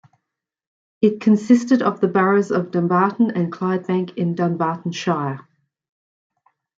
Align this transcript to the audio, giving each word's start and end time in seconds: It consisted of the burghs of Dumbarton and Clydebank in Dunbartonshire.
It 1.03 1.21
consisted 1.21 1.83
of 1.83 2.01
the 2.01 2.07
burghs 2.07 2.49
of 2.49 2.71
Dumbarton 2.71 3.29
and 3.29 3.51
Clydebank 3.53 4.15
in 4.17 4.33
Dunbartonshire. 4.33 5.45